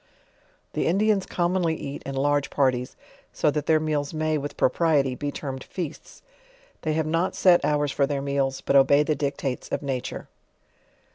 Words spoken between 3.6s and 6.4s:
their meals may, with propriety, be termed feasts;